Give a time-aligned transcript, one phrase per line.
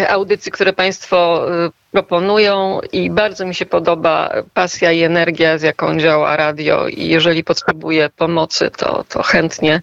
[0.09, 1.45] audycji, które Państwo
[1.91, 7.43] proponują i bardzo mi się podoba pasja i energia, z jaką działa radio i jeżeli
[7.43, 9.81] potrzebuję pomocy, to, to chętnie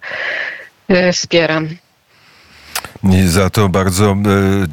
[1.13, 1.69] wspieram.
[3.03, 4.15] I za to bardzo e,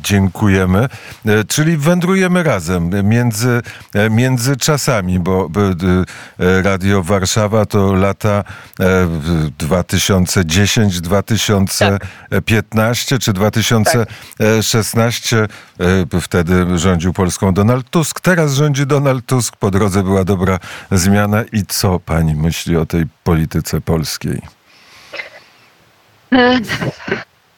[0.03, 0.89] dziękujemy.
[1.27, 3.63] E, czyli wędrujemy razem między,
[3.95, 5.51] e, między czasami, bo
[6.39, 8.45] Radio Warszawa to lata
[8.81, 9.09] e,
[9.59, 15.39] 2010, 2015 czy 2016.
[15.39, 15.47] E,
[16.21, 18.21] Wtedy rządził Polską Donald Tusk.
[18.21, 19.57] Teraz rządzi Donald Tusk.
[19.57, 20.59] Po drodze była dobra
[20.91, 21.43] zmiana.
[21.53, 24.43] I co pani myśli o tej polityce polskiej?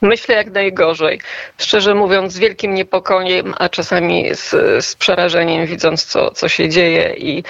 [0.03, 1.21] Myślę jak najgorzej.
[1.59, 4.51] Szczerze mówiąc, z wielkim niepokojem, a czasami z,
[4.85, 7.15] z przerażeniem, widząc, co, co się dzieje.
[7.17, 7.43] I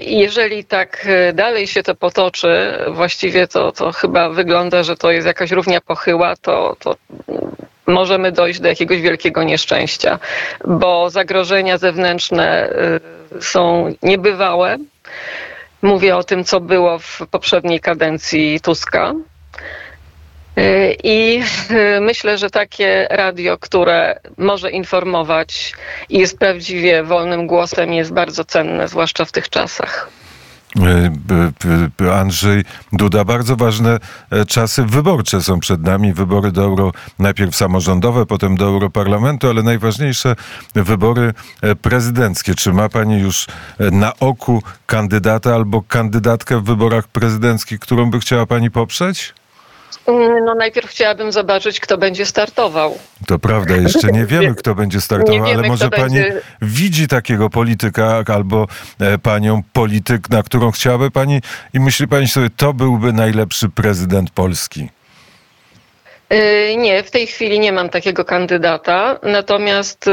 [0.00, 5.10] i jeżeli tak yy, dalej się to potoczy, właściwie to, to chyba wygląda, że to
[5.10, 6.96] jest jakaś równia pochyła, to, to
[7.86, 10.18] możemy dojść do jakiegoś wielkiego nieszczęścia,
[10.64, 12.72] bo zagrożenia zewnętrzne
[13.32, 14.76] yy, są niebywałe.
[15.82, 19.14] Mówię o tym, co było w poprzedniej kadencji Tuska.
[21.04, 25.72] I y, myślę, że takie radio, które może informować
[26.08, 30.10] i jest prawdziwie wolnym głosem, jest bardzo cenne, zwłaszcza w tych czasach.
[30.76, 31.52] B-
[31.98, 33.24] b- Andrzej Duda.
[33.24, 33.98] Bardzo ważne
[34.30, 36.12] e, czasy wyborcze są przed nami.
[36.12, 40.36] Wybory do euro, najpierw samorządowe, potem do Europarlamentu, ale najważniejsze
[40.74, 41.32] wybory
[41.62, 42.54] e, prezydenckie.
[42.54, 43.46] Czy ma pani już
[43.78, 49.34] e, na oku kandydata albo kandydatkę w wyborach prezydenckich, którą by chciała pani poprzeć?
[50.06, 52.98] Mm, No najpierw chciałabym zobaczyć, kto będzie startował.
[53.26, 57.50] To prawda, jeszcze nie wiemy, kto będzie startował, wiemy, ale może pani będzie- widzi takiego
[57.50, 58.66] polityka albo
[59.00, 61.40] e, panią polityk, na którą chciałaby pani
[61.74, 64.88] i myśli pani sobie, to byłby najlepszy prezydent Polski.
[66.32, 70.10] Y, Nie, w tej chwili nie mam takiego kandydata, natomiast y,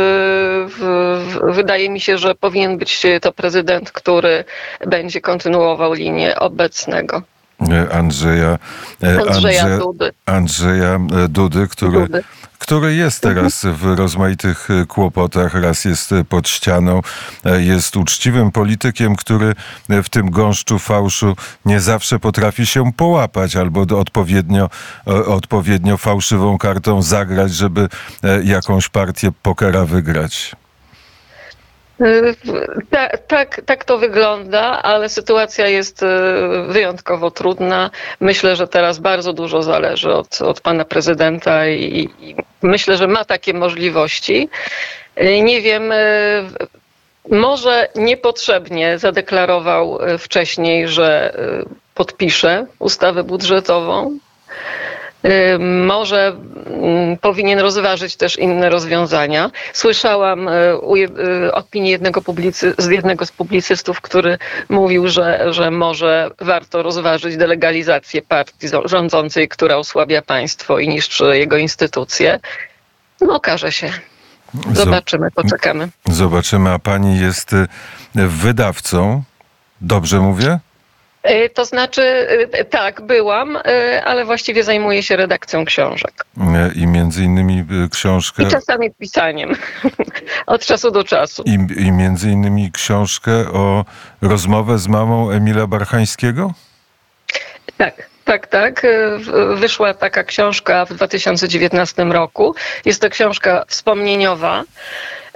[0.68, 0.80] w,
[1.28, 4.44] w, wydaje mi się, że powinien być to prezydent, który
[4.88, 7.37] będzie kontynuował linię obecnego E,
[7.91, 8.57] Andrzeja,
[9.03, 10.12] e, Andrzeja Andrze- Dudy.
[10.25, 12.23] Andrzeja e, Dudy, który, Dudy.
[12.59, 15.53] który jest teraz w rozmaitych e, kłopotach.
[15.53, 17.01] Raz jest e, pod ścianą,
[17.45, 19.56] e, jest uczciwym politykiem, który
[19.90, 21.35] e, w tym gąszczu fałszu
[21.66, 24.69] nie zawsze potrafi się połapać albo odpowiednio,
[25.07, 27.89] e, odpowiednio fałszywą kartą zagrać, żeby
[28.24, 30.56] e, jakąś partię pokera wygrać.
[32.89, 36.07] Tak, tak, tak to wygląda, ale sytuacja jest y,
[36.68, 37.89] wyjątkowo trudna.
[38.19, 43.25] Myślę, że teraz bardzo dużo zależy od, od pana prezydenta i, i myślę, że ma
[43.25, 44.50] takie możliwości.
[45.21, 45.94] Y, Nie wiem,
[47.31, 51.33] może niepotrzebnie zadeklarował wcześniej, że
[51.95, 54.18] podpisze ustawę budżetową.
[55.86, 56.36] Może
[56.68, 59.52] mm, powinien rozważyć też inne rozwiązania.
[59.74, 60.46] Słyszałam
[60.81, 64.38] jed- y, opinię jednego publicy, z jednego z publicystów, który
[64.69, 71.58] mówił, że, że może warto rozważyć delegalizację partii rządzącej, która osłabia państwo i niszczy jego
[71.58, 72.40] instytucje.
[73.22, 73.92] No okaże się.
[74.72, 75.90] Zobaczymy, poczekamy.
[76.06, 77.68] Zobaczymy, a pani jest y,
[78.16, 79.24] wydawcą.
[79.81, 80.60] Dobrze mówię?
[81.29, 82.01] Y, To znaczy,
[82.59, 86.25] y, tak, byłam, y, ale właściwie zajmuję się redakcją książek.
[86.75, 88.44] I między innymi książkę.
[88.44, 89.56] I czasami pisaniem.
[90.47, 91.44] Od czasu do czasu.
[91.45, 93.85] I, I między innymi książkę o
[94.21, 96.53] rozmowę z mamą Emila Barchańskiego?
[97.77, 98.81] Tak, tak, tak.
[99.19, 102.56] W- Wyszła taka książka w 2019 roku.
[102.85, 104.63] Jest to książka wspomnieniowa.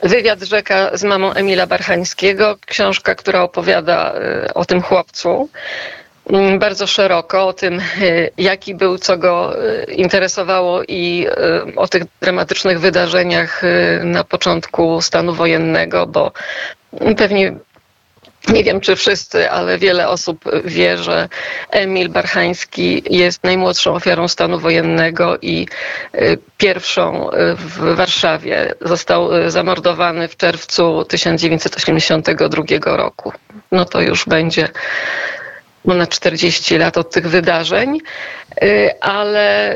[0.04, 2.58] Wywiad rzeka z mamą Emila Barchańskiego.
[2.66, 4.14] Książka, która opowiada
[4.50, 5.50] y, o tym chłopcu.
[6.30, 9.54] mm, Bardzo szeroko o tym, y, jaki był, co go
[9.88, 11.28] interesowało i
[11.76, 13.62] o tych dramatycznych wydarzeniach
[14.04, 16.32] na początku stanu wojennego, bo
[17.18, 17.54] pewnie
[18.48, 21.30] nie wiem, czy wszyscy, ale wiele osób wie, że
[21.72, 25.68] Emil Barchański jest najmłodszą ofiarą stanu wojennego i
[26.16, 28.74] y, pierwszą y, w Warszawie.
[28.82, 33.34] Został y, zamordowany w czerwcu 1982 roku.
[33.72, 34.68] No to już będzie
[35.84, 37.98] ponad 40 lat od tych wydarzeń,
[39.02, 39.76] ale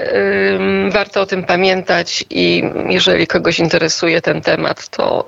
[0.89, 5.27] warto o tym pamiętać i jeżeli kogoś interesuje ten temat, to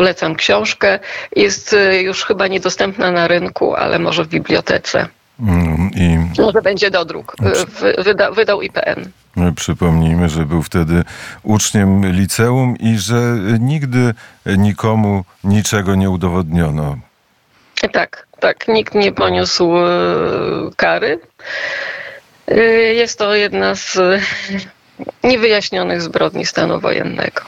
[0.00, 0.98] Polecam książkę.
[1.36, 5.08] Jest y, już chyba niedostępna na rynku, ale może w bibliotece.
[5.40, 7.36] Mm, I Może będzie dodruk.
[7.80, 9.10] Wy- Wyda, wydał IPN.
[9.56, 11.02] przypomnijmy, że był wtedy
[11.42, 13.20] uczniem liceum i że
[13.58, 14.14] nigdy
[14.46, 16.96] nikomu niczego nie udowodniono.
[17.92, 18.68] Tak, tak.
[18.68, 19.80] Nikt nie poniósł y,
[20.76, 21.20] kary.
[22.94, 23.98] Jest to jedna z
[25.24, 27.40] niewyjaśnionych zbrodni stanu wojennego.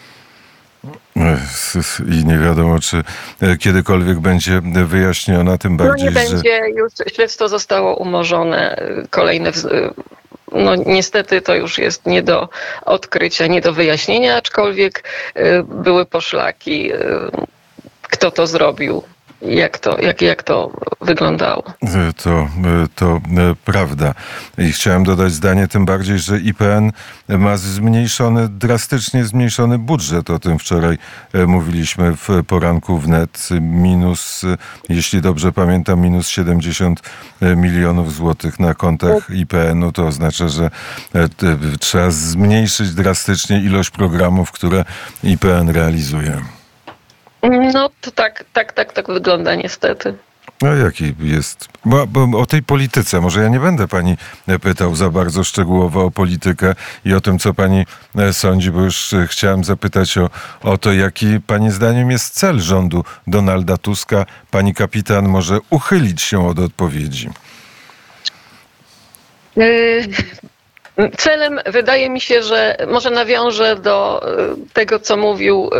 [2.12, 3.02] I nie wiadomo, czy
[3.43, 6.31] y, kiedykolwiek będzie wyjaśniona, tym No bardziej, nie że...
[6.31, 8.76] będzie, już śledztwo zostało umorzone.
[9.05, 9.90] y, Kolejne, wz- y,
[10.52, 12.49] no niestety to już jest nie do
[12.84, 15.05] odkrycia, nie do wyjaśnienia, aczkolwiek
[15.37, 16.90] y, były poszlaki,
[18.02, 19.02] kto to zrobił,
[19.44, 21.65] jak to, jak, jak to wyglądało.
[21.83, 22.49] Y, To,
[22.85, 23.21] y, to y,
[23.65, 24.15] prawda.
[24.59, 26.93] I chciałem dodać zdanie, tym bardziej, że IPN
[27.29, 30.31] ma zmniejszony, drastycznie zmniejszony budżet.
[30.31, 30.99] O tym wczoraj
[31.47, 33.49] mówiliśmy w poranku wnet.
[33.61, 34.43] Minus,
[34.89, 37.00] jeśli dobrze pamiętam, minus 70
[37.56, 39.93] milionów złotych na kontach IPN-u.
[39.93, 40.71] To oznacza, że
[41.81, 44.85] trzeba zmniejszyć drastycznie ilość programów, które
[45.23, 46.62] IPN realizuje.
[47.43, 50.15] No to tak, tak, tak, tak wygląda niestety.
[50.62, 51.69] No jaki jest?
[51.85, 54.17] Bo, bo o tej polityce, może ja nie będę pani
[54.49, 56.75] e, pytał za bardzo szczegółowo o politykę
[57.05, 57.87] i o tym, co pani
[58.19, 60.31] e, sądzi, bo już e, chciałem zapytać o,
[60.62, 64.27] o to, jaki pani zdaniem jest cel rządu Donalda Tuska.
[64.50, 67.31] Pani kapitan może uchylić się od odpowiedzi.
[69.59, 70.09] Y,
[71.19, 74.27] Celem wydaje mi się, że może nawiążę do
[74.73, 75.71] tego, co mówił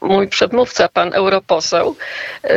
[0.00, 1.96] mój przedmówca, pan europoseł,
[2.44, 2.48] y,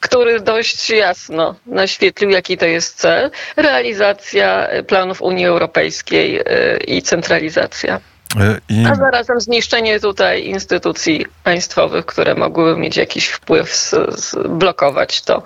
[0.00, 3.30] który dość jasno naświetlił, jaki to jest cel.
[3.56, 6.44] Realizacja planów Unii Europejskiej y,
[6.86, 8.00] i centralizacja.
[8.40, 13.90] E, I A zarazem zniszczenie tutaj instytucji państwowych, które mogłyby mieć jakiś wpływ, z,
[14.20, 15.42] z, blokować to.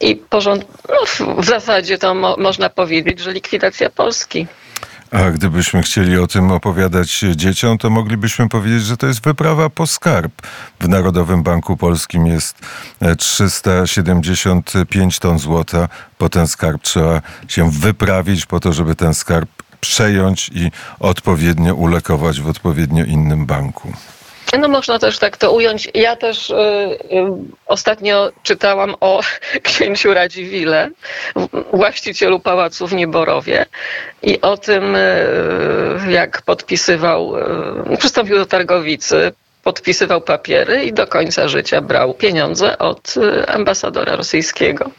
[0.00, 4.46] I porząd, no, w, w zasadzie to mo, można powiedzieć, że likwidacja Polski.
[5.14, 9.86] A gdybyśmy chcieli o tym opowiadać dzieciom, to moglibyśmy powiedzieć, że to jest wyprawa po
[9.86, 10.32] skarb.
[10.80, 12.58] W Narodowym Banku Polskim jest
[13.00, 15.88] e, 375 ton złota.
[16.18, 22.40] Po ten skarb trzeba się wyprawić po to, żeby ten skarb przejąć i odpowiednio ulokować
[22.40, 23.92] w odpowiednio innym banku.
[24.58, 25.88] No można też tak to ująć.
[25.94, 26.98] Ja też y, y,
[27.66, 29.20] ostatnio czytałam o
[29.62, 30.90] księciu Radziwile,
[31.72, 33.66] właścicielu pałacu w Nieborowie
[34.22, 35.06] i o tym, y,
[36.08, 37.36] jak podpisywał,
[37.92, 39.32] y, przystąpił do targowicy,
[39.62, 44.90] podpisywał papiery i do końca życia brał pieniądze od y, ambasadora rosyjskiego.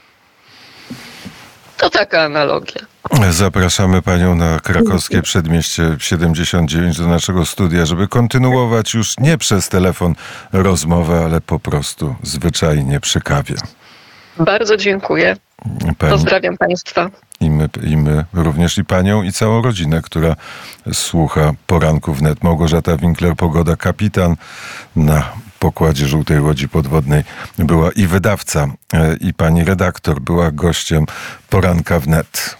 [1.77, 2.81] To taka analogia.
[3.29, 10.15] Zapraszamy panią na krakowskie przedmieście 79 do naszego studia, żeby kontynuować już nie przez telefon
[10.53, 13.55] rozmowę, ale po prostu zwyczajnie przy kawie.
[14.39, 15.37] Bardzo dziękuję.
[15.97, 17.09] Pani, Pozdrawiam Państwa.
[17.39, 20.35] i, my, I my również i panią i całą rodzinę, która
[20.93, 22.43] słucha poranków wnet.
[22.43, 24.35] Małgorzata Winkler, pogoda kapitan
[24.95, 25.23] na
[25.65, 27.23] pokładzie Żółtej Łodzi Podwodnej
[27.57, 31.05] była i wydawca, e, i pani redaktor była gościem
[31.49, 32.57] poranka wnet.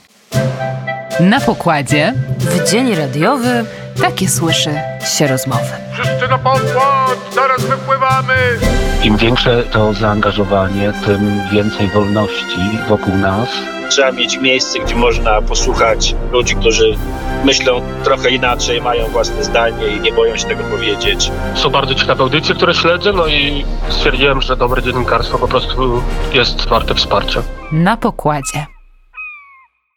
[1.20, 3.66] Na pokładzie W dzień radiowy
[4.02, 4.70] takie słyszy
[5.18, 5.72] się rozmowy.
[5.94, 8.34] Wszyscy na pokład, zaraz wypływamy!
[9.04, 13.50] Im większe to zaangażowanie, tym więcej wolności wokół nas
[13.90, 16.98] Trzeba mieć miejsce, gdzie można posłuchać ludzi, którzy
[17.46, 21.32] myślą trochę inaczej, mają własne zdanie i nie boją się tego powiedzieć.
[21.56, 26.02] Są bardzo ciekawe audycje, które śledzę, no i stwierdziłem, że dobre dziennikarstwo po prostu
[26.34, 27.42] jest warte wsparcia.
[27.72, 28.75] Na pokładzie.